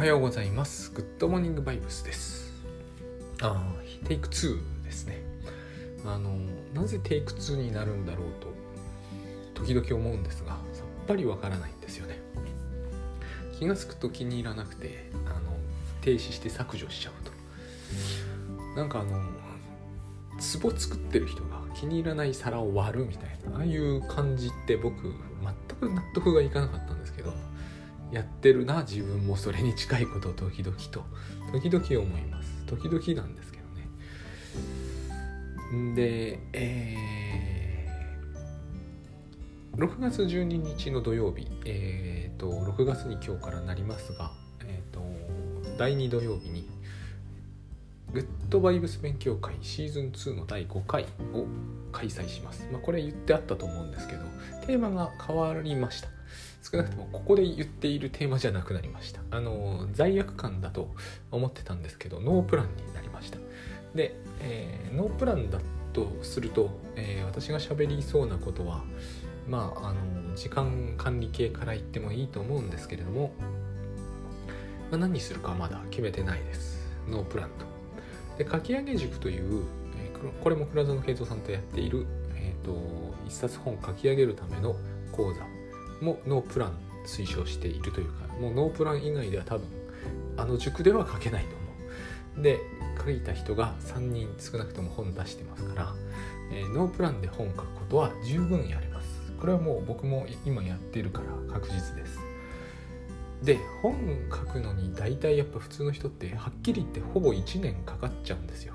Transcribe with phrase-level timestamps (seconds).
[0.00, 0.90] はようございます。
[0.94, 2.54] グッドモーニングバイブスです。
[3.42, 5.22] ああテイク2ですね。
[6.06, 6.38] あの
[6.72, 8.28] なぜテイク2になるんだろう
[9.54, 12.18] と時々思うんですがさっぱりわからないんですよね。
[13.58, 15.54] 気が付くと気に入らなくてあの
[16.00, 18.80] 停止して削除しちゃうと。
[18.80, 19.20] なんかあの
[20.62, 27.34] 壺作ってる人が気に入らない皿を割るみたいなああいう感じって僕全く納得がいかなかったんですけど
[28.12, 31.04] やってるな自分もそれに近いことを時々と
[31.52, 33.64] 時々思います時々なんですけど
[35.76, 44.32] ねでえー、6月12日の土曜日えっ、ー、と6月に今日からなりますが
[44.66, 45.00] えっ、ー、と
[45.78, 46.68] 第2土曜日に
[48.12, 51.46] グッドバイブス勉強会シーズン2の第5回を
[51.92, 52.68] 開催します。
[52.72, 54.22] まあ、これ言ってあったと思うんですけど、
[54.66, 56.08] テーマが変わりました。
[56.62, 59.20] 少なくともここで言っているテーマじゃなくなりました。
[59.30, 60.94] あの罪悪感だと
[61.30, 63.38] 思ってたんですけどノープランになりました。
[63.94, 65.58] で、えー、ノープランだ
[65.92, 68.84] とすると、えー、私が喋りそうなことは
[69.48, 73.32] まああの時間管理系から言ってもいいと思うんですけれども、
[74.90, 76.78] まあ、何するかまだ決めてないです。
[77.08, 78.44] ノープランと。
[78.44, 79.64] で書き上げ塾という、
[79.96, 84.74] えー、これも倉園慶三さんとやっている、えーと一冊本書き上げるための
[85.12, 85.59] 講座。
[86.00, 86.72] もノープラン
[87.06, 89.66] 推奨しているというかもうノープラン以外では多分
[90.36, 91.56] あの塾では書けないと思
[92.38, 92.42] う。
[92.42, 92.58] で
[93.02, 95.94] 書いた人が3人少なくとも本出してますから、
[96.52, 99.20] えー、ノープランで本書くことは十分やれます。
[99.40, 102.18] これはもう僕も今やってるから確実です。
[103.42, 103.94] で本
[104.30, 108.74] 書くのに大体やっぱ普通の人ってはっきり言ってほぼ1年かかっちゃうんですよ。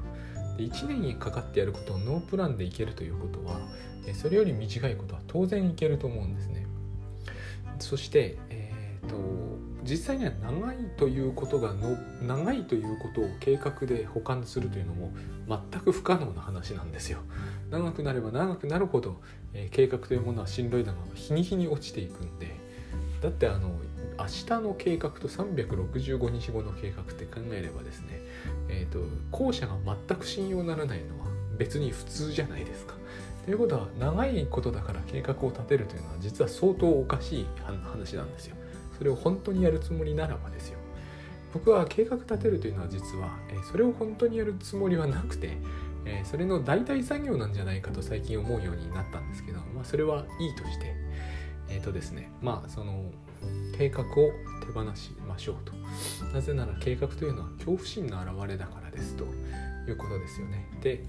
[0.58, 3.60] で1年にかかってやることをノープランでいけるということは
[4.14, 6.65] それより短いことは当然いけると思うんですね。
[7.80, 9.16] そして、えーと、
[9.84, 15.12] 実際には長いということがの長いということを計画で保管するというのも
[15.48, 17.20] 全く不可能な話なんですよ。
[17.70, 19.22] 長くなれば長くなるほど、
[19.54, 22.56] えー、計画というものはしんどいだが日に日に落ちていくんで
[23.22, 23.70] だってあの
[24.18, 28.22] 明日の計画と365日後の計画って考えればですね、
[28.70, 29.00] えーと
[29.32, 29.76] 後者が
[30.08, 31.26] 全く信用ならないのは
[31.58, 32.96] 別に普通じゃないですか。
[33.46, 37.48] ということは長いことだから計画を立てるというのは実は相当おかしい
[37.84, 38.56] 話なんですよ。
[38.98, 40.80] それを本当にやるつもりならばですよ。
[41.54, 43.30] 僕は計画立てるというのは実は
[43.72, 45.58] それを本当にやるつもりはなくて
[46.26, 50.94] それの代替作業なんじゃないかと最近思うようになったんですけど、まあ、それはいいとして
[51.70, 53.06] えっ、ー、とですねまあその
[53.78, 54.06] 計画を
[54.66, 55.72] 手放しましょうと
[56.34, 59.24] なぜなら計画というのは恐怖心の表れだからですと
[59.88, 61.06] いうことですよねで、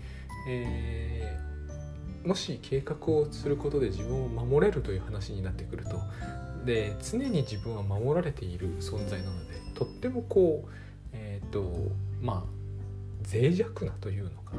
[0.48, 1.45] えー
[2.26, 6.00] もし計画をすることで自分を守れるという話になってくると
[6.64, 10.70] で常に自分は守られている存在なのでとってもこう
[11.12, 14.52] えっ、ー、とまあ脆弱なというのか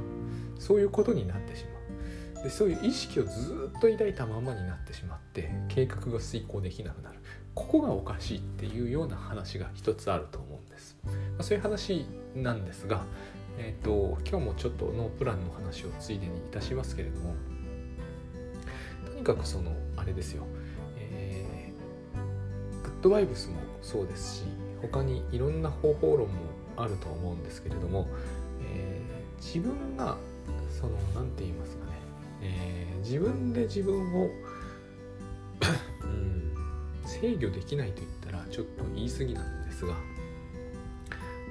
[0.58, 2.44] そういうことになってしまう。
[2.44, 7.20] でそういう意識をずっと抱いたままになってしまって計画が遂行できなくなる。
[7.58, 13.04] ここがおかしいっていうような話が一つあると思うんです、まあ、そういう話なんですが
[13.58, 17.34] えーと今日もちょっとノープランの話をついでにいたしますけれども
[19.28, 20.44] かくそのあれですよ、
[20.98, 24.44] えー、グッドバイブスもそうですし
[24.82, 26.34] 他にいろんな方法論も
[26.78, 28.08] あると思うんですけれども、
[28.62, 30.16] えー、自分が
[30.70, 31.92] その何て言いますかね、
[32.42, 34.30] えー、自分で自分を
[36.04, 36.54] うん、
[37.06, 39.94] 制御できないと言ったらちょっと言い過ぎなんですが、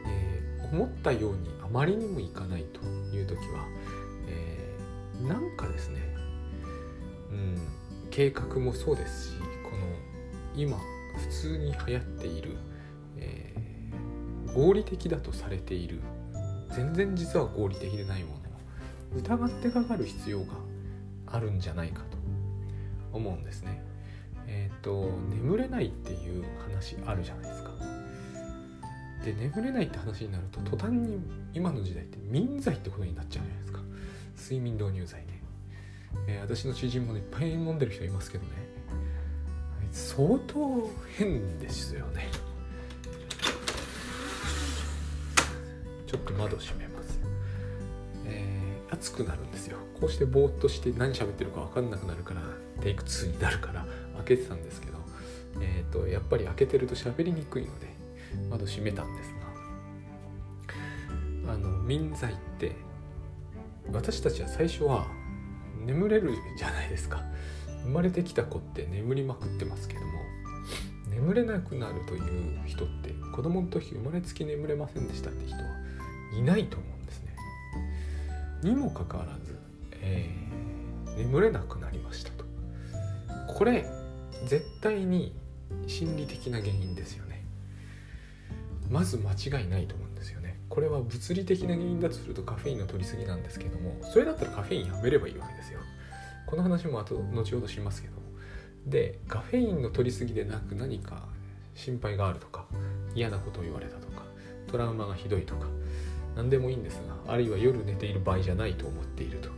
[0.06, 2.81] えー、思ったようにあまりにもいかないと
[3.14, 3.66] いう時は、
[4.28, 6.16] えー、なんかですね
[7.31, 7.56] うん、
[8.10, 9.87] 計画もそうですしこの
[10.54, 12.56] 今普通に流行っている、
[13.16, 16.00] えー、合理的だとされている
[16.70, 18.37] 全然実は合理的でないものを
[19.16, 20.54] 疑ってかかる必要が
[21.26, 22.16] あるんじゃないかと
[23.12, 23.82] 思うんですね。
[24.47, 27.70] えっ、ー、と眠れないっていう話あるじゃないですか。
[29.25, 31.19] で眠れないって話になると途端に
[31.52, 33.81] 今の時代って民剤ってことになっちゃうじゃないですか
[34.38, 35.36] 睡眠導入剤ね
[36.26, 38.50] えー、私の知人もいっぱい飲んでる人いますけどね。
[39.92, 42.28] 相当変ですよね。
[46.06, 47.18] ちょっと窓閉めます、
[48.24, 49.78] えー、暑くなるんですよ。
[50.00, 52.42] こうしてぼーっとして何喋ってるか分かんなくなるから
[52.82, 53.86] テイク2になるから
[54.16, 54.98] 開けてたんですけど
[55.60, 57.88] えっ、ー、とやっぱり開けてると喋りにくいので
[58.50, 59.46] 窓閉めたんですが。
[61.48, 62.72] あの民剤って
[63.92, 65.06] 私たちは最初は
[65.87, 67.23] 眠れるじゃないですか
[67.85, 70.06] 生まれてきた子って眠りまくってますけども
[71.09, 75.62] 眠れなくなるという人って子供の時生まれつき眠れませんでしたって人は
[76.37, 77.37] いないと思うんですね。
[78.62, 79.59] にもかかわらず、
[80.03, 82.44] えー、眠れなくなりましたと。
[83.55, 83.87] これ
[84.47, 85.35] 絶対に
[85.87, 87.44] 心理的な原因ですよね。
[88.91, 90.06] まず間違いないと思うんです。
[90.68, 95.80] これは物理的な原因だとするとカフェインの取りすぎなんですけどもそれだったらカフェインやめればいいわけですよ。
[96.46, 98.14] この話も後後ほどしますけど
[98.86, 101.24] でカフェインの取りすぎでなく何か
[101.74, 102.66] 心配があるとか
[103.14, 104.22] 嫌なことを言われたとか
[104.68, 105.66] トラウマがひどいとか
[106.36, 109.50] 何でもいいんですがあるいは夜寝ている場合じゃないと思っていると。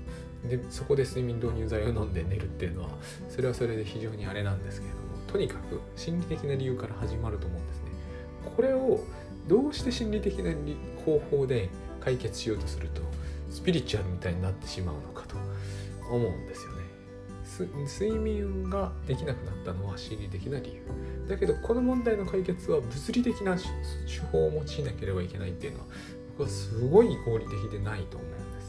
[0.49, 2.91] でそこで睡眠導入剤を飲んで寝るっていうのは
[3.29, 7.91] それはそれで非常にあれなんですけれどもとにかく心理的な理由から始まると思うんですね。
[8.57, 9.01] これを
[9.49, 10.53] どうして心理的な
[11.05, 11.69] 方法で
[12.01, 13.03] 解決しようとすると
[13.51, 15.37] スピリチュアルみたいになってしまうのかと
[16.15, 16.79] 思うんですよね。
[17.87, 20.83] 睡眠ができなくなったのは心理的な理由。
[21.29, 25.87] だけどこの問題の解決は物理的な手法を用いなければいけないっていうのは
[26.39, 28.69] 僕はすごい合理的でないと思うんです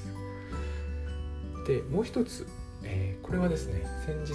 [1.68, 2.48] でもう一つ、
[2.84, 4.34] えー、これはですね先日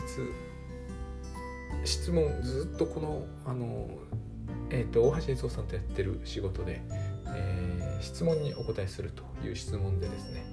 [1.84, 3.90] 質問ずっとこのあの、
[4.70, 6.82] えーと、大橋悦夫さんとやってる仕事で、
[7.28, 10.44] えー、質問にお答えするという質問でですね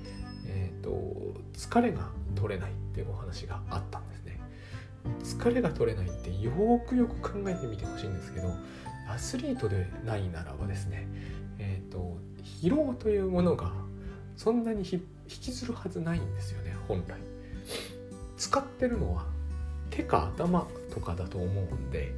[0.53, 0.91] えーと、
[1.53, 4.39] 疲れが取れないっていうお話があったんですね。
[5.23, 6.51] 疲れが取れないってよ
[6.87, 8.53] くよく考えてみてほしいんですけど
[9.09, 11.07] アスリートでないならばですね
[11.57, 13.71] え、ー、と疲労というものが
[14.37, 17.17] そんなに引きずるはずないんですよね本来。
[18.37, 19.25] 使ってるのは
[19.89, 22.13] 手か頭とかだと思うんで、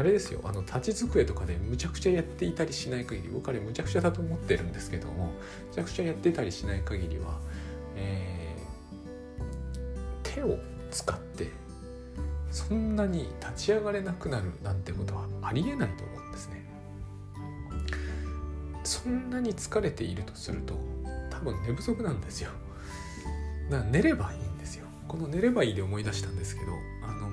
[0.00, 5.32] あれですよあの立ち机とかでむちゃくちゃやっていたりしない限り僕あれむちゃくちゃだと思ってるんですけどもむ
[5.74, 7.38] ちゃくちゃやってたりしない限りは、
[7.96, 10.58] えー、手を
[10.90, 11.48] 使って
[12.50, 16.64] そんなに立ち上がれなくなるなんてことはありえないと思うんですね。
[18.82, 20.74] そんなに疲れているとすると
[21.30, 22.50] 多分寝不足なんですよ。
[23.70, 24.86] だから寝ればいいんですよ。
[25.06, 26.72] この寝ればいいで思い出したんですけど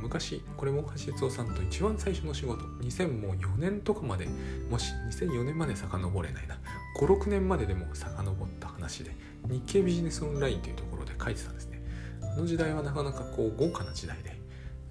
[0.01, 2.63] 昔これも橋悦夫さんと一番最初の仕事。
[2.81, 4.27] 2004年とかまで。
[4.69, 6.57] もし2004年まで遡れないな。
[6.99, 9.15] 56年まででも遡った話で。
[9.47, 11.81] 日経ビジネスオンラインというところで書いてたんですね。
[12.21, 14.39] あの時代はなかなかこう豪華な時代で、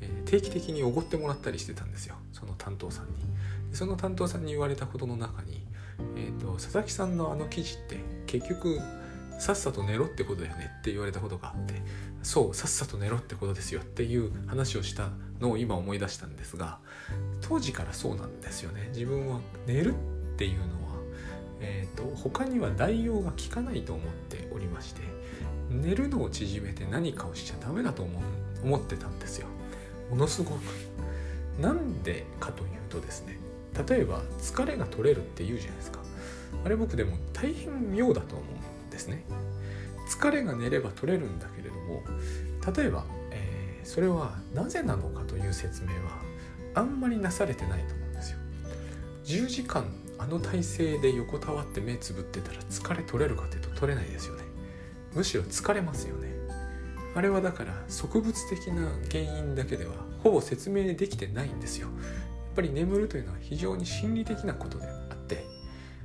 [0.00, 2.16] えー、定期的におごってもらったりしてたんですよ。
[2.32, 3.14] その担当さんに。
[3.72, 5.66] その担当さんに言われたことの中に、
[6.16, 8.80] えーと佐々木さんのあの記事って結局
[9.38, 11.74] さっさと寝ろってことだよねって言われたことがあって
[12.22, 15.10] そうさっさと寝ろってことですよっていう話をした
[15.40, 16.78] のを今思い出したんですが
[17.42, 18.88] 当時からそうなんですよね。
[18.92, 20.70] 自分は寝るっていうのは、
[21.60, 25.02] えーと、他には代用が効かないと思っておりまして
[25.70, 28.20] 寝るのを縮めて何かをしちゃダメだと思
[28.64, 29.46] 思ってたんですよ。
[30.10, 30.60] ものすごく。
[31.60, 33.38] なんでかというとですね
[33.88, 36.00] 例えば疲れが取れるって言うじゃないですか。
[36.64, 38.55] あれ僕でも大変妙だと思う
[38.96, 39.24] ですね。
[40.08, 42.02] 疲れが寝れば取れるんだけれども
[42.74, 45.94] 例えば、えー、それはなぜなのかという説明は
[46.74, 48.38] あんまりなされてないと思うんですよ。
[49.24, 49.84] 10時間
[50.18, 54.44] あの体勢で横たわって目つぶってたら疲れ取れるかというと取れないですよね。
[55.14, 56.34] むしろ疲れますよね。
[57.14, 61.88] あれはだから植物的な原因だけではほぼ説明できてないんですよ。
[61.88, 65.44] やっぱり眠るというのは非常に心理的なことであって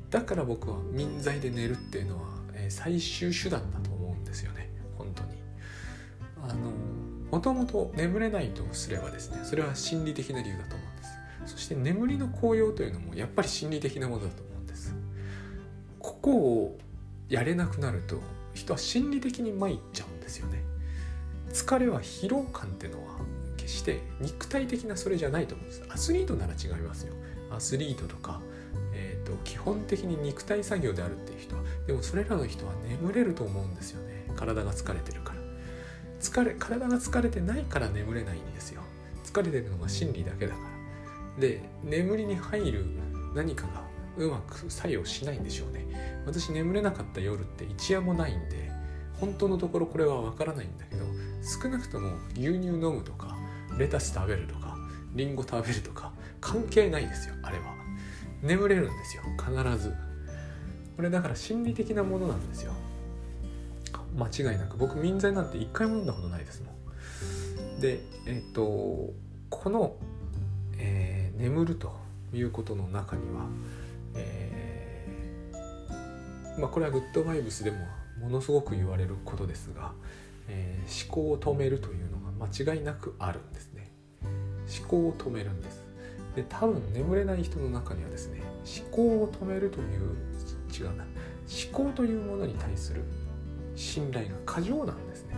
[0.09, 4.69] だから僕は眠剤で寝るっていうのはえ最終手段だと思うんですよね。
[4.97, 5.41] 本当に。
[6.43, 6.71] あの
[7.31, 11.53] もともと眠れないとすればですねそれは心理的な理由だと思うんです。
[11.53, 14.95] そして眠りの効用というのもやっぱり心理的なものだと思うんです。
[15.99, 16.77] ここを
[17.29, 18.19] やれなくなると
[18.53, 20.63] 人は心理的に参っちゃうんですよね。
[21.51, 23.19] 疲れは疲労感っていうのは
[23.57, 25.83] 決して肉体的なそれじゃないと思うんです。
[25.89, 27.13] アスリートなら違いますよ。
[27.51, 28.41] アスリートとか
[29.31, 34.25] と基本的に肉体作業であるっていう人はでもそれらの人は眠れると思うんですよね。
[34.35, 35.41] 体が疲れてるから。
[36.19, 38.81] 疲れ体が疲れてないから眠れないんですよ。
[39.23, 40.59] 疲れてるのが心理だけだか
[41.35, 41.41] ら。
[41.41, 42.85] で眠りに入る
[43.33, 43.83] 何かが
[44.17, 46.21] うまく作用しないんでしょうね。
[46.25, 48.71] 私眠れなかった夜って一夜もないんで
[49.19, 51.05] 本当のところこれはわからないんだけど
[51.41, 53.37] 少なくとも牛乳飲むとか
[53.77, 54.77] レタス食べるとか
[55.13, 57.75] リンゴ食べるとか関係ないですよあれは。
[58.43, 59.93] 眠れるんですよ必ず。
[60.95, 62.73] これだから心理的なものなんですよ。
[64.17, 64.77] 間違いなく。
[64.77, 67.79] 僕眠剤なんて一回も飲んだことないですもん。
[67.79, 69.13] でえっ、ー、と
[69.49, 69.95] この、
[70.77, 71.91] えー、眠ると
[72.33, 73.45] いうことの中には、
[74.15, 77.77] えー、まあこれはグッドバイブスでも
[78.19, 79.93] ものすごく言われることですが、
[80.47, 83.91] えー、思考を止めるというのが間違いなくあるんですね。
[84.79, 85.83] 思考を止めるんです。
[86.35, 88.41] で多分眠れない人の中にはですね
[88.81, 90.30] 思考を止めるという
[90.71, 91.03] 違うな。
[91.03, 93.03] 思考というものに対する
[93.75, 95.35] 信頼が過剰なんですね。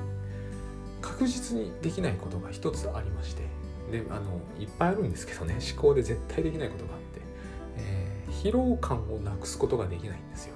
[1.02, 3.44] 確実にできないことが一つありまして
[3.92, 5.58] であのいっぱいあるんですけどね。
[5.74, 7.22] 思考で絶対できないことがあって、
[7.78, 10.56] えー、疲労感をなくすことができないんですよ。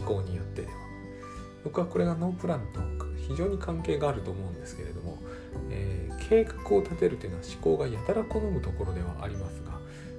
[0.00, 0.74] 思考によってでは。
[1.64, 2.80] 僕はこれがノープランと
[3.16, 5.18] 非常に関係があると思うんですけれども、
[5.70, 9.78] えー、計画を立てるというのは思考がやたら好むところではありますが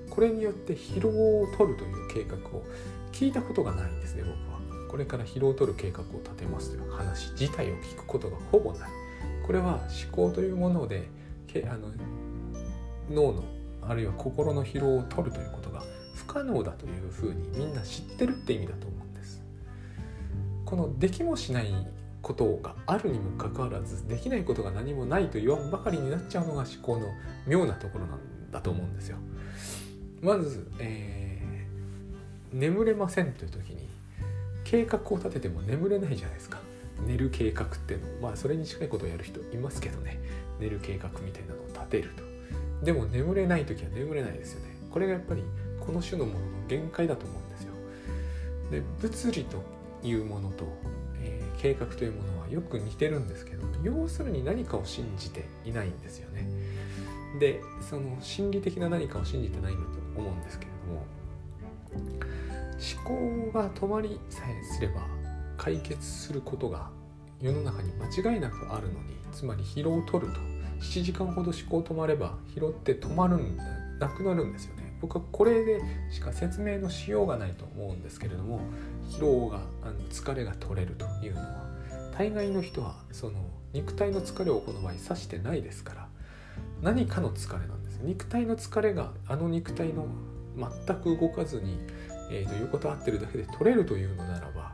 [0.10, 2.64] これによって疲労を取るという計画を
[3.12, 4.60] 聞いたことがないんですね僕は。
[4.90, 8.90] これから疲労を取る計画を立てますという話自体を聞くことがほぼない。
[9.46, 11.10] これは思考というもので
[11.48, 11.90] けあの
[13.10, 13.44] 脳の
[13.82, 15.84] あるいは心の疲労を取るということが
[16.16, 19.44] 不可能だというふうにみんな知ってるって意味だと思うんです。
[20.66, 21.74] このできもしない
[22.22, 27.08] ことがあるにもかかわらずできないことが何もないと言わんばかりになっちゃうのが思考の
[27.48, 28.20] 妙なところなん
[28.52, 29.18] だと思うんですよ。
[30.22, 31.19] まず、えー、
[32.52, 33.88] 眠れませんという時に
[34.64, 36.60] 計画を立てても眠れないじゃないですか。
[37.06, 40.20] 寝る計画っていうのまあそれに近いことをやる人いますけどね。
[40.60, 42.86] 寝る計画みたいなのを立てると。
[42.86, 44.76] でも眠れない時は眠れないですよね。
[44.92, 45.44] これがやっぱり
[45.80, 47.74] この種のものの限界だと思うんですよ。
[48.72, 49.64] で物理と
[50.04, 50.66] いうものと、
[51.22, 56.48] えー、計画というものはよく似てるんですけど要するに何かを信じていないんですよね。
[57.40, 61.06] でその心理的な何かを信じてないんだと思うんですけれども
[62.80, 65.06] 思考が止まりさえすれば
[65.58, 66.90] 解決することが
[67.42, 70.40] 世の中に間違いなくあるのにつまり疲労を取ると。
[70.80, 73.58] 7時間ほど思考止まれば疲労って止まるん
[74.00, 74.76] なくなるんですよ。
[74.76, 75.82] ね僕はこれで
[76.12, 78.60] しか説明のしようがないと思うんですけれども
[79.10, 81.66] 疲労があの疲れが取れるというのは
[82.18, 83.40] 大概の人はその
[83.72, 86.08] 肉体の疲れをこの場合指してないですから
[86.82, 88.00] 何かの疲れなんです。
[88.02, 90.08] 肉体の疲れがあの肉体の
[90.58, 91.78] 全く動かずに、
[92.30, 94.74] えー、と横たわってるだけで取れるというのならば、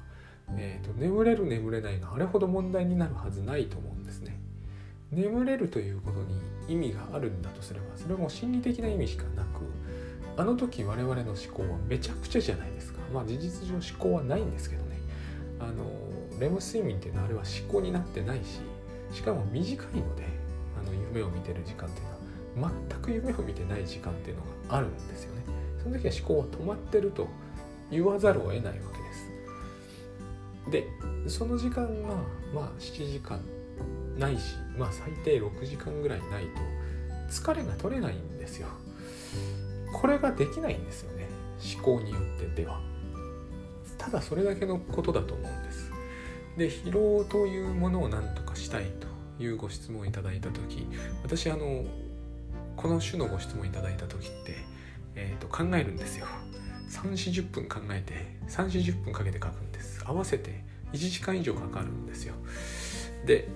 [0.58, 4.40] えーと、眠れる眠れないがあれほど問題になるはずないと思うんですね。
[5.12, 9.62] 眠れるということに意味があるんだとすればそれも心理的な意味しかなく
[10.36, 13.00] あの時我々の思考はめちゃくちゃじゃないですか。
[13.14, 14.98] まあ事実上思考はないんですけどね。
[15.60, 15.86] あの
[16.40, 18.60] レム睡眠っていうのはあれは思考になってないし
[19.12, 20.24] しかも短いので
[20.78, 25.44] あの夢を見てる時間っていうのは全く夢を見てない時間っていうのがあるんですよね。
[25.82, 27.28] その時は思考は止まってると
[27.92, 29.32] 言わざるを得ないわけです。
[30.72, 32.16] でその時間が
[32.54, 33.40] まあ7時間
[34.18, 36.62] ないしまあ最低6時間ぐらいないと
[37.30, 38.68] 疲れが取れないんですよ。
[39.94, 41.28] これができないんですよね。
[41.76, 42.82] 思考によってでは。
[43.98, 45.92] ただそれだけのことだと思うんです。
[46.58, 48.86] で疲労というものを何とかしたい
[49.38, 50.88] というご質問をいただいた時
[51.24, 51.84] 私あの
[52.78, 54.56] この種のご質問いただいた時って、
[55.16, 56.28] えー、と考えるんですよ。
[56.96, 58.14] 3 4 0分考えて
[58.48, 60.02] 3 4 0分かけて書くんです。
[60.06, 62.36] 合わせて1時間以上かかるんですよ。
[63.26, 63.48] で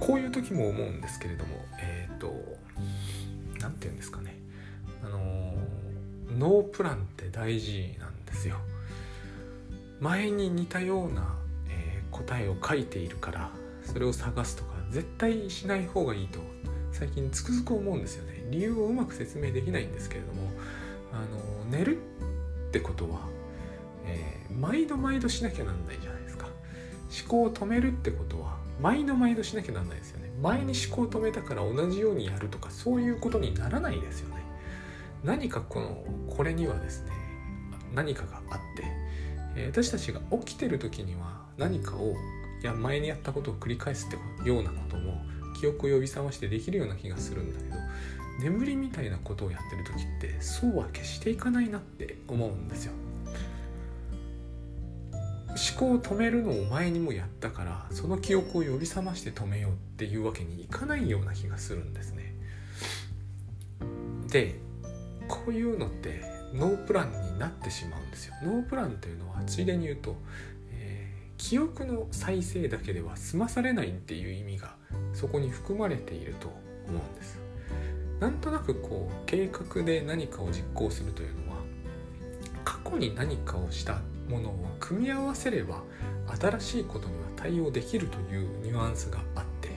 [0.00, 2.32] こういう時も思うんですけれどもえっ、ー、と
[3.60, 4.36] 何て言うんですかね。
[5.04, 5.54] あの
[6.38, 8.56] ノープランって大事なんですよ。
[10.00, 11.36] 前に似たような、
[11.68, 13.50] えー、答えを書いているから
[13.84, 16.40] それを探すとか絶対しない方がいいと
[16.92, 18.44] 最近つくづく思うんですよね。
[18.50, 20.50] 理由をうまく説明できないんですけれども
[21.12, 21.98] あの寝る
[22.74, 23.20] ってことは、
[24.04, 26.46] えー、毎度毎度しなきゃなんないじゃないですか。
[26.46, 30.32] 思考を止めるってことは毎度毎度しなきゃなんないですよね。
[30.42, 34.42] 前に思考を止めたから同じようにやるとかそういうことにならないですよね。
[35.22, 36.04] 何かこの
[36.34, 37.12] これにはですね
[37.94, 38.84] 何かがあって、
[39.54, 42.16] えー、私たちが起きてる時には何かを
[42.60, 45.22] いや前にやったことを繰り返すってようなことも
[45.60, 47.76] 記憶を呼び覚ましてできるような気がするんだけど
[48.40, 52.92] 眠りみたいなことをやってる時ってそうは決していかないなって思うんですよ。
[55.56, 62.34] 思考を止めるのを前にもやったからその記憶を呼び覚まして止めようっていうわけにいかないような気がするんですね。
[64.28, 64.56] で
[65.28, 66.22] こういうのって
[66.52, 68.34] ノープランになってしまうんですよ。
[68.42, 70.16] ノープランというのはついでに言うと、
[70.72, 74.74] えー、記憶の再生だけでは済まされないっていう意味が
[75.12, 76.48] そこに含まれていると
[76.88, 77.43] 思うんです。
[78.24, 81.58] なんとなくこう計画で何かを実行するというのは
[82.64, 84.00] 過去に何かをした
[84.30, 85.82] ものを組み合わせれば
[86.40, 89.68] 新しいことには対応できるというニュアンスがあって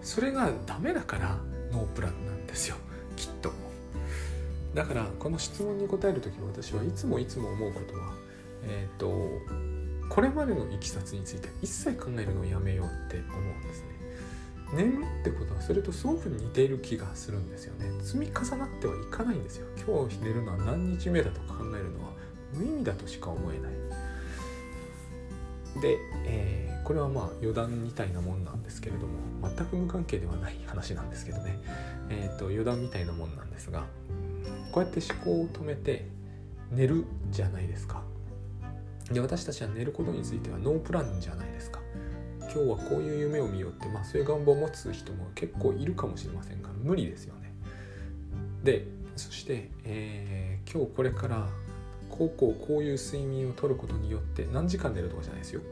[0.00, 1.36] それがダメだから
[1.72, 2.76] ノープランなんですよ。
[3.16, 3.52] きっと。
[4.72, 8.14] だからこの質問に答える時私はいつもいつも思うことは
[8.62, 9.12] えっ、ー、と
[10.08, 13.93] これまでのいきさつについて一切考えるのをやめようって思うんですね。
[14.72, 17.86] 眠ってことはそれとすごく似ている気がするんですよね。
[18.02, 19.66] 積み重なってはいかないんですよ。
[19.86, 22.12] 今日寝るのは何日目だと考えるのは
[22.54, 23.72] 無意味だとしか思えない。
[25.80, 31.58] で、えー、これはまあ余談みたいなもんなんですけれども全く無関係ではない話なんですけどね、
[32.10, 33.84] えーと、余談みたいなもんなんですが
[34.70, 36.08] こうやって思考を止めて
[36.70, 38.02] 寝るじゃないですか。
[39.10, 41.80] で私たちは寝ることについてはノープランじゃないですか。
[42.54, 47.52] 今日はこういう夢を見ようって、まあ、そういう願望を持つ人も結構いるかもしれませんが無理ですよね。
[48.62, 51.48] でそして、えー、今日これから
[52.08, 55.62] こうこうこういう睡眠をとることによって何時間寝るとかじゃないですよ。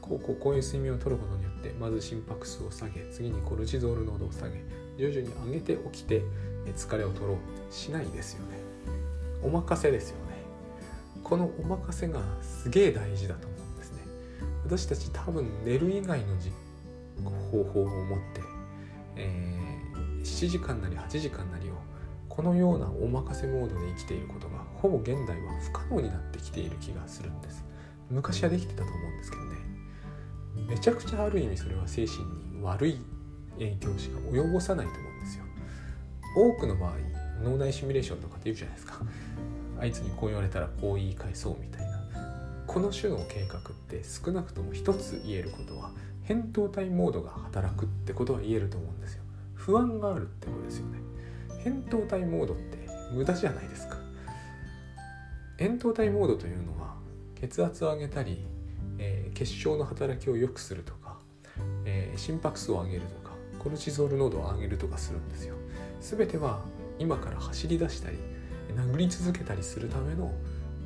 [0.00, 4.64] こうこうこういう睡眠をとることによってまず心拍数を下げ次にコルチゾール濃度を下げ
[4.98, 6.22] 徐々に上げて起きて
[6.76, 7.36] 疲れを取ろう。
[7.72, 8.58] しないですよね。
[9.44, 10.42] お任せですよね。
[11.22, 13.61] このお任せがすげえ大事だと思
[14.72, 16.18] 私たち多分寝る以外
[17.22, 18.40] の方法を持って、
[19.16, 21.74] えー、7時間なり8時間なりを
[22.30, 27.62] このようなお任せモードで生きていることがほぼ現代は不可能になってきている気がするんです。
[28.10, 29.56] 昔はできてたと思うんですけどね。
[30.70, 32.24] めちゃくちゃある意味それは精神
[32.56, 32.98] に悪い
[33.58, 35.44] 影響しか及ぼさないと思うんですよ。
[36.34, 36.92] 多くの場合
[37.44, 38.94] 脳内シミュレーションとかって言うじゃないですか。
[39.80, 41.91] あいつにこう言われたらこう言い返そうみたいな。
[42.72, 45.90] この種の計画って少なくとも一つ言えることは
[46.26, 49.22] 扁桃体モードが働くってことは言えると思うんですよ。
[49.54, 50.98] 不安があるってことですよね。
[51.64, 53.98] 扁桃体モードって無駄じゃないですか。
[55.58, 56.94] 扁桃体モードというのは
[57.34, 58.42] 血圧を上げたり、
[58.98, 61.18] えー、血小の働きを良くするとか、
[61.84, 65.56] えー、心拍数を上げるとかコルチゾール濃度を上げるとかするんですよ。
[66.00, 66.62] 全ては
[66.98, 68.16] 今から走り出したり
[68.74, 70.32] 殴り続けたりするための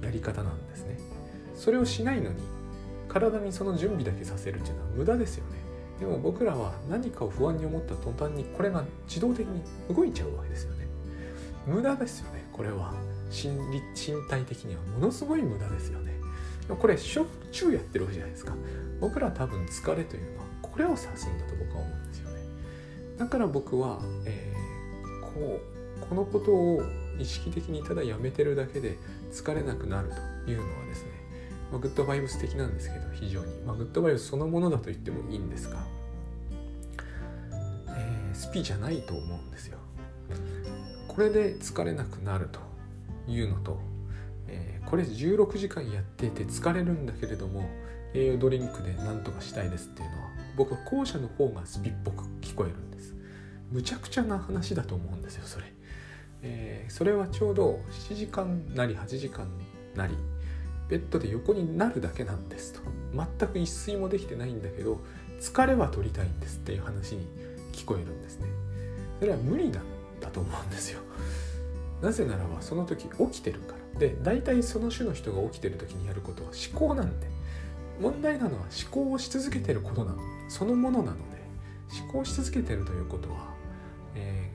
[0.02, 1.15] やり方なんですね。
[1.56, 2.36] それをしないのに
[3.08, 5.58] 体にその準備だけさせるっていうのは無駄ですよね。
[5.98, 9.62] でも僕らは何かを不安に思った途端にこれが自動的に
[9.94, 10.86] 動いちゃうわけですよね。
[11.66, 12.44] 無駄ですよね。
[12.52, 12.94] これは。
[13.30, 16.12] 心理身体的にはものすごい無駄ですよね。
[16.68, 18.54] これしょっちゅうやってるわけじゃないですか。
[19.00, 22.40] 僕ら多分疲れというのはこれを指すんだと僕は思うんですよね。
[23.18, 26.82] だから僕は、えー、こうこのことを
[27.18, 28.96] 意識的にただやめてるだけで
[29.32, 30.10] 疲れなくなる
[30.44, 31.10] というのはですね、
[31.70, 35.78] まあ、グッドバイブス的なんですけど非常に、まあ、グッドバイブスそのものだと言ってもいいんですが、
[37.88, 39.78] えー、スピじゃないと思うんですよ。
[41.08, 42.60] これで疲れなくなると
[43.26, 43.80] いうのと、
[44.48, 47.68] えー、これ16時間やってて疲れるんだけれども
[48.14, 53.16] 栄養ドリンクで何とかしたいですっていうのは僕は後者の方がスピっぽく聞こえるんです。
[53.70, 55.66] むちゃくちゃな話だと思うんですよそれ、
[56.42, 59.48] えー、それはちょうど7時間なり8時間
[59.94, 60.14] なり
[60.88, 62.80] ベッドで横になるだけなんですと。
[63.12, 65.00] 全く一睡もできてないんだけど
[65.40, 67.26] 疲れは取りたいんですっていう話に
[67.72, 68.48] 聞こえるんですね。
[69.20, 69.82] それは無理なん
[70.20, 71.00] だと思うんですよ。
[72.02, 74.00] なぜならばその時起きてるから。
[74.00, 77.36] で大体その種の人が起きてる時にやることは思考なんで。
[78.00, 80.18] 問題なのは思考をし続けてることなの。
[80.48, 81.36] そのものなので
[82.02, 83.54] 思考し続けてるということは、
[84.14, 84.50] え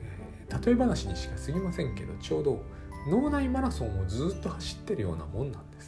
[0.48, 2.62] ー、例え話にしか過ぎませんけどちょうど
[3.08, 5.81] 脳内マラソンをずっと走ってるようなもんなんです。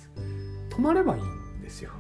[0.77, 1.91] 止まればいいんですよ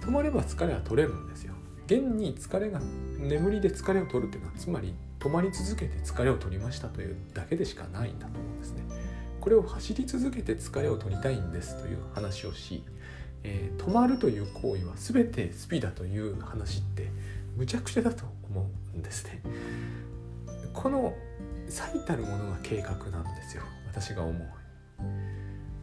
[0.00, 1.54] 止まれば疲れは取れるんですよ
[1.86, 2.80] 現に疲れが
[3.18, 8.82] 眠りで疲れを取るっていうのはつまり止まり続けて疲れを取りましたというだけでしかないんだと思うんですね
[9.40, 12.84] これを走り続けて疲れを取りたいんですという話をし
[13.44, 17.10] えー、止まるという行為は全てスピだという話って
[17.56, 19.42] むちゃくちゃだと思うんですね。
[20.72, 21.14] この
[21.68, 24.48] 最たるものが計画なんですよ私が思う。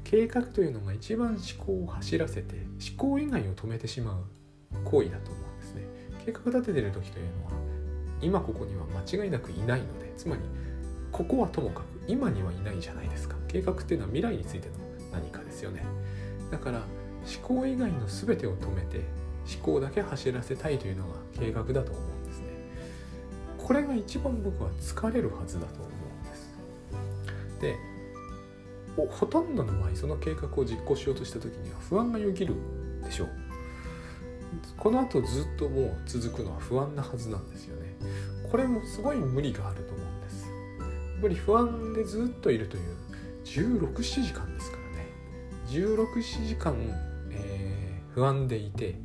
[0.10, 2.56] 計画というのが一番思考を走らせて
[2.98, 4.24] 思考以外を止めてしまう
[4.84, 5.84] 行為だと思うんですね。
[6.26, 7.52] 計画立ててる時というのは
[8.20, 10.42] 今ここには間違いなくいないのでつまり
[11.12, 13.36] ここはともかく今にはいないじゃないですか。
[13.48, 14.74] 計画っていうのは未来についての
[15.14, 15.86] 何かですよね。
[16.50, 19.02] だから思考以外の全てを止めて
[19.46, 22.46] 思考だけ走らせたいというのが計画だと思うんですね。
[23.60, 26.50] これが一番僕は疲れるはずだと思うんです。
[27.62, 27.99] で
[29.08, 32.56] ほとんどの場合その計画を実行しようとした時には不安がよぎる
[33.04, 33.30] でしょう。
[34.78, 37.96] この後ずっともう続くのは不安なはずなんですよね。
[38.50, 40.48] これもすごい無理があると思うんです。
[40.48, 42.84] やっぱり不安でずっといるという
[43.46, 45.08] 167時間ですからね。
[45.68, 46.76] 1617時間
[48.20, 48.96] 不安でいて、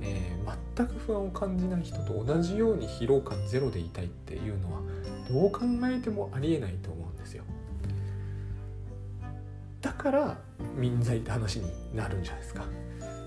[0.00, 4.80] えー、全く不安を感じない人と同じように疲労感ゼロでいたいっていうのは
[5.30, 6.97] どう考えてもありえないと思
[9.98, 10.38] から
[10.76, 12.64] 民剤って話になるんじゃないですか。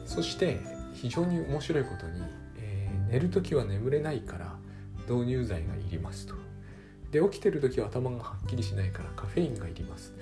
[0.06, 0.60] そして
[0.94, 2.22] 非常に面白いことに、
[2.58, 4.56] えー、寝る時は眠れないから
[5.08, 6.34] 導入剤がいりますと。
[7.12, 10.14] で起きてる時は頭がはっきりしないからカフェインがいります。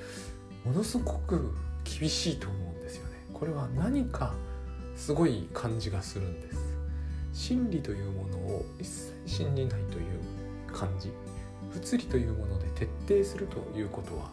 [0.66, 3.18] ものすごく厳しいと思うんですよね。
[3.34, 4.34] これは何か
[4.96, 6.58] すごい感じがするんです。
[7.32, 11.12] 真理というものを一切信じないという感じ。
[11.74, 14.32] 物理というもので徹底するということは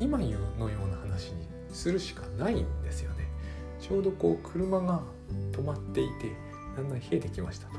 [0.00, 3.28] 今言うのような話にするしかないんですよね。
[3.80, 5.02] ちょうどこう車が
[5.52, 6.32] 止まっていて
[6.76, 7.78] だんだん冷えてきましたと。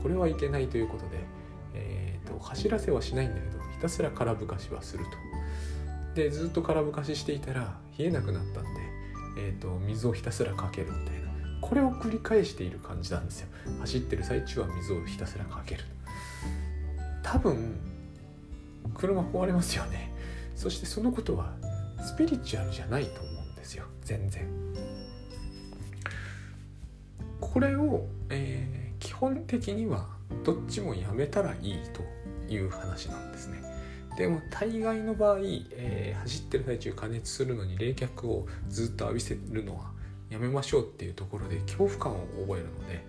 [0.00, 1.18] これはいけないということで、
[1.74, 5.10] えーと、走らせはしないんだけどひたすら空ぶかしはすると。
[6.14, 8.70] でずっと空ぶかししていたら冷えなくなったんで、
[9.38, 11.30] えーと、水をひたすらかけるみたいな。
[11.60, 13.48] これを繰り返している感じなんですよ。
[13.80, 15.84] 走ってる最中は水をひたすらかける。
[17.22, 17.78] 多分
[18.94, 20.12] 車壊れますよね。
[20.56, 21.54] そしてそのことは
[22.02, 23.84] スピリチュアルじゃないと思うんですよ。
[24.04, 24.46] 全然。
[27.40, 30.06] これを、えー、基本的には
[30.44, 32.02] どっちもやめたらいいと
[32.52, 33.62] いう話なんですね。
[34.16, 39.90] でも大概の場合、えー、走ってる最中加熱するのに冷却をずっと浴びせるのは
[40.28, 43.04] やめましょうっていうところで恐怖感を覚えるので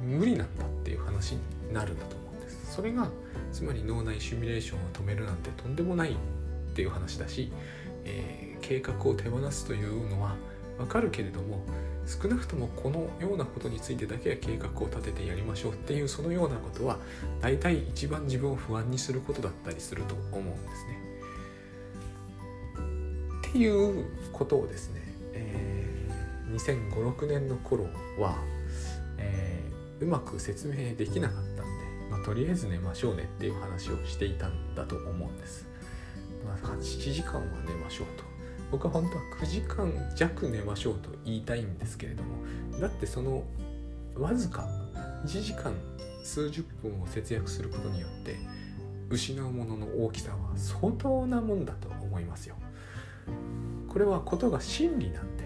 [0.00, 1.40] 無理なんだっていう話に
[1.72, 2.74] なるんだと思うんです。
[2.74, 3.08] それが
[3.52, 6.14] つまり脳内シミュレーションを止めるなんてとんでもないっ
[6.74, 7.52] ていう話だし、
[8.08, 10.34] えー、計画を手放すというのは
[10.78, 11.60] わかるけれども
[12.06, 16.98] 少なくともこのようなことについてだけは計画を立ててやりましょうっていうそのようなことは
[17.40, 21.08] 大体一番自分を不安にすることだったりすると思うんですね。
[23.48, 25.00] っていうことをですね、
[25.32, 27.84] えー、2005-6年の頃
[28.18, 28.38] は、
[29.18, 31.62] えー、うまく説明できなかったんで、
[32.10, 35.66] まあ、とりあえず寝ましょうねっていう話をしていたんだと思うんです。
[36.62, 38.28] あ、8時間は寝ましょうと。
[38.70, 42.36] 僕は本当は9時間弱寝ましょうと言いたいんですけれども
[42.80, 43.44] だってその
[44.14, 44.68] わずか
[45.24, 45.72] 1時間
[46.22, 48.36] 数十分を節約することによって
[49.08, 52.56] 失うものの大きさは相当なもんだと思いますよ。
[53.88, 55.44] これはことが真理なんで、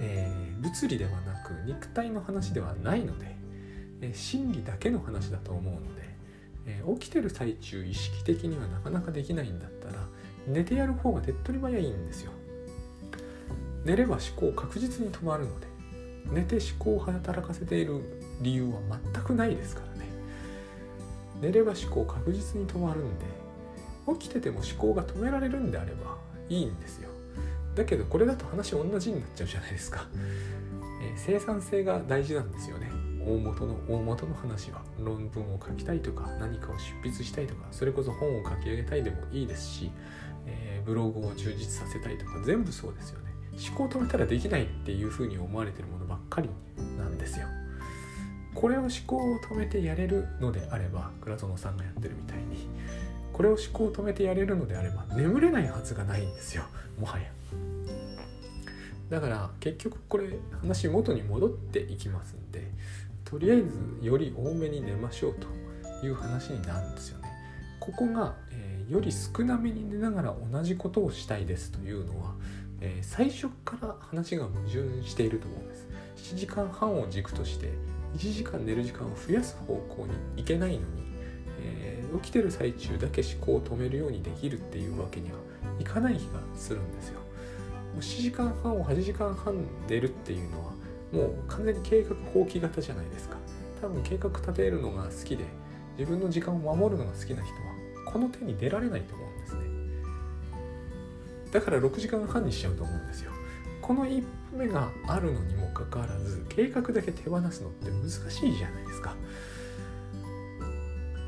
[0.00, 3.36] えー、物理ではなく肉体の話ではないので、
[4.00, 6.03] えー、真理だけの話だと思うので、
[6.66, 10.06] えー、起きてる最中意識的にはなかなかできないんだったら
[10.46, 12.32] 寝てやる方が手っ取り早いんですよ。
[13.84, 15.66] 寝れば思考確実に止まるので
[16.26, 18.00] 寝て思考を働かせている
[18.40, 18.80] 理由は
[19.12, 20.08] 全くないですからね。
[21.40, 23.26] 寝れば思考確実に止まるんで
[24.18, 26.16] 起きてても思考が止められるんであれば
[26.48, 27.10] いいんですよ。
[27.74, 30.06] だけどこれだと話同じになっちゃうじゃないですか、
[31.02, 32.90] えー、生産性が大事なんですよね。
[33.26, 39.90] 大元の大元の話は論文を書きたいとか何かを執筆したいとかそれこそ本を書き上げたいでもいいですし
[40.46, 43.24] えー、ブログを充実させたいとか全部そうですよね。
[43.52, 46.50] 思考を止めたらできないっていうふうに思われてるものばっかり
[46.98, 47.46] なんですよ。
[48.54, 52.68] これを思考を止めてやれるのであれば倉園さんがやってるみたいに
[53.32, 56.64] これを思考を止めてやれるのであれば眠れないはずがないんですよ。
[56.98, 57.24] もはや。
[59.10, 62.72] だから結局これ話元に戻っていきますんで
[63.24, 67.28] とりあえずより多めに寝ましょうという話になるんですよね。
[67.80, 72.34] ここが、えーより少なめに寝ながら同じことをしたいですというのは、
[72.80, 75.88] えー、最初から話が矛盾していると思うんです。
[76.34, 77.72] 7時間半を軸として
[78.16, 80.84] 1時間寝る時間を増やす方向にいけないのに、
[81.60, 85.38] えー、起きてる最中だけ思考を止めるようにできるっていうわけには
[85.78, 87.20] いかない気がするんですよ。
[87.20, 87.26] も
[87.96, 89.54] う7時間半を8時間半
[89.88, 90.72] 寝るっていうのは
[91.12, 93.36] もう完全に計画放棄型じゃないですか。
[93.80, 95.44] 多分計画立てるのが好きで
[95.98, 97.60] 自分の時間を守るのが好きな人は
[98.06, 99.60] この手に出られないと思うんですね。
[101.52, 103.32] だから6時間半にしちゃうと思うんですよ。
[103.80, 109.14] この一歩目があるのにもかかわらず計画だけ手放すのって難しいじゃないですか。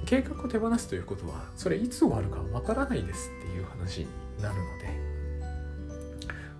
[0.06, 4.06] 計画を手放すということはそれいつ終わるかわからないですっていう話に
[4.40, 5.00] なるので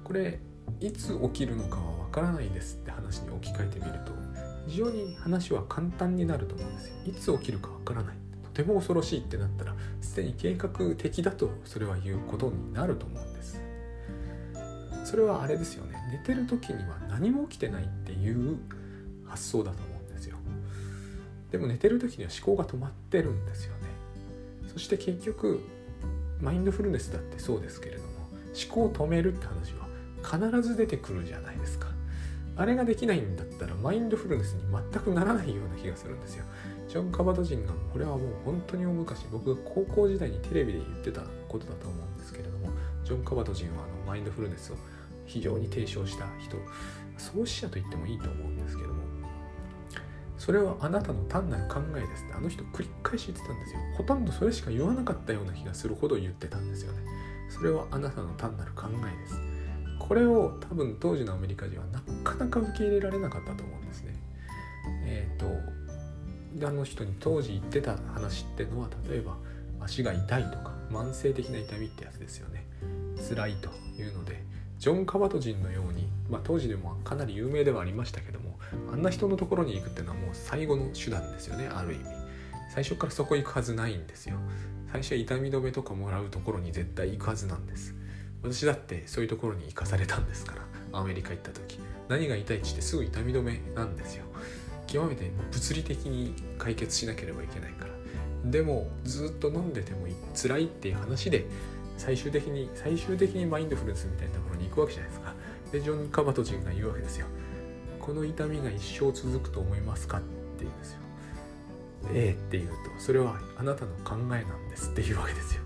[0.03, 0.41] これ
[0.81, 4.12] いつ起きるのかはわからないですって話に置き換えてみると
[4.66, 6.95] 非常に話は簡単になると思うんですよ。
[7.07, 8.16] いつ起きるかわからない。
[8.42, 13.61] とても恐ろしいってなったらすでに計画的だとそれは言うことになると思うんです。
[15.05, 15.97] それはあれですよね。
[16.11, 18.59] 寝てる時には何も起きてないっていう
[19.25, 20.37] 発想だと思うんですよ。
[21.53, 23.87] でも寝てる時には思考が止まってるんですよね。
[24.66, 25.61] そして結局
[26.40, 28.09] マインドフルネスだってそうですけれども
[28.69, 29.87] 思考を止めるって話は
[30.25, 31.96] 必ず出てくるじゃないですか。
[32.57, 36.45] あれができないんだったらマインドフルネスに全くならないような気がするんですよ。
[36.88, 42.69] ジョン・カバト人がこれはもう本当に大昔僕が高校時代にテレビで言ってたことだと思うんですけれども
[43.05, 44.77] ジョン・カバト人はあのマインドフルネスを
[45.27, 46.57] 非常に提唱した人。
[47.19, 49.01] 創始者と言ってもいいと思うんですけども
[50.38, 53.81] それはあなたの単なる考えですってあの人繰り返し言ってたんですよ。
[53.97, 56.99] ほとんどそれしか言わなかったような気がするほど言ってたんですよね。
[57.49, 59.56] それはあなたの単なる考えです。
[59.99, 64.15] これを多分当時のアメリカ人はなかなか受け入れられなかったと思うんですね。
[65.05, 69.37] えっ、ー、とあの人に当時言ってた話ってのは例えば
[69.81, 72.67] 足が痛いとか慢性的な痛みってやつですよね。
[73.29, 74.45] 辛いというので
[74.79, 78.59] ジョン・カバト人のように、まあ、当時でもかなり有名ではありましたけども
[78.93, 82.05] あんな人のところに行くっていうのはもう最後の手段ですよねある意味。
[82.75, 84.37] 最初からそこ行くはずないんですよ。
[84.93, 87.95] 最初は痛み止めとかもらうところに絶対行くはずなんです。
[88.42, 90.55] 私だってそういうところに行かされたんですか
[90.92, 91.79] らアメリカ行った時。
[92.09, 94.25] 何が痛いっってすぐ痛み止めなんですよ。
[94.87, 98.51] 極めて物理的に解決しなければいけないから。
[98.51, 101.46] でもずっと飲んでても辛いっていう話で
[101.99, 105.35] 最終的に最終的にマインドフルネスみたいなところに行くわけじゃないですか。
[105.72, 107.27] でジョン・カバト人が言うわけですよ。
[108.01, 110.27] この痛みが一生続くと思いますかって
[110.61, 110.99] 言うんですよ。
[112.12, 115.62] ええって言うとそれはあなたの考えなんですっていうわけですよ。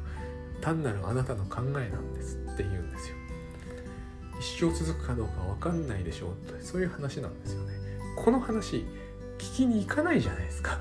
[0.63, 2.40] 単なるあなたの考えなんです。
[2.61, 3.17] って言うんですよ。
[4.39, 6.31] 一生続くかどうか分かんないでしょう。
[6.33, 7.73] ってそういう話なんですよね。
[8.17, 8.85] この話
[9.39, 10.79] 聞きに行かないじゃないですか。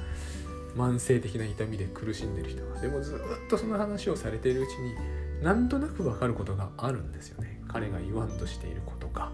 [0.75, 2.79] 慢性的な痛みで苦しんでる人は。
[2.79, 7.61] でもずっとその話をされているうちになんとなく分かることがあるんですよね。
[7.67, 9.31] 彼が言わんとしていることが。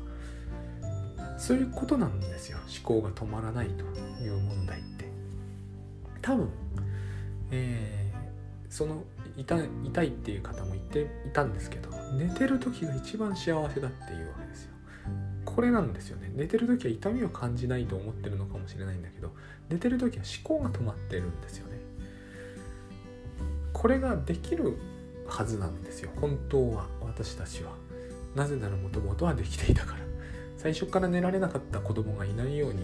[1.37, 2.57] そういうことなんですよ。
[2.67, 3.83] 思考が止まらないと
[4.23, 5.05] いう問題って。
[6.21, 6.49] 多分、
[7.51, 9.03] えー、その
[9.37, 14.71] 痛痛いっていう方も言っていたんですけど寝てる時が一番幸せだっていうわけですよ。
[15.45, 16.31] これなんですよね。
[16.35, 19.31] 寝てる時は痛みを感じないと思ってるのかもしれないんだけど
[19.69, 21.79] 寝てる時は思考が止まってるんですよね。
[23.73, 24.77] これができる
[25.27, 26.09] はずなんですよ。
[26.15, 27.73] 本当は私たちは。
[28.35, 30.05] なぜならもともとはできていたから。
[30.65, 32.79] 最初から寝られなかった子供がいないように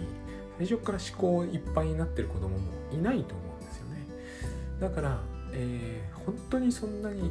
[0.56, 2.58] 最初から思考いっぱいになってる子供も
[2.92, 4.06] いないと思うんですよね。
[4.80, 5.20] だから、
[5.52, 7.30] えー、本当にそんなに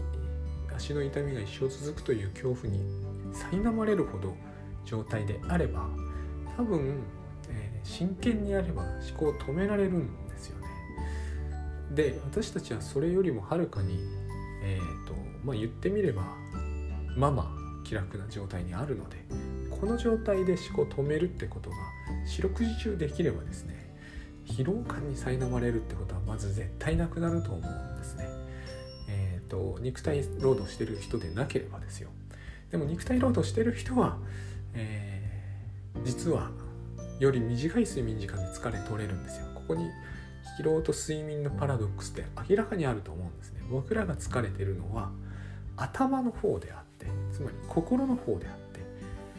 [0.75, 2.81] 足の痛みが一生続くという恐怖に
[3.33, 4.35] 苛まれるほど
[4.85, 5.87] 状態であれば
[6.57, 7.03] 多分、
[7.49, 10.67] えー、真剣にやれば思考を止められるんですよね
[11.91, 13.99] で私たちはそれよりもはるかに
[14.63, 16.23] えーとまあ、言ってみれば
[17.17, 17.51] まま
[17.83, 19.17] 気楽な状態にあるので
[19.69, 21.75] この状態で思考を止めるってことが
[22.25, 23.95] 四六時中できればですね
[24.45, 27.90] 疲労感に苛まれるってことはまず絶対なくなると思うん。
[29.51, 32.09] と肉体労働してる人でなければですよ。
[32.71, 34.17] でも肉体労働してる人は、
[34.73, 36.51] えー、実は
[37.19, 39.45] より短い睡眠時間で疲れ取れるんですよ。
[39.53, 39.89] ここに
[40.57, 45.11] 疲労と睡眠のパラドックスって明らかにあると思うんですね僕らが疲れてるのは
[45.77, 48.79] 頭の方であってつまり心の方であって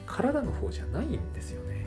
[0.07, 1.87] 体の方じゃないんですよね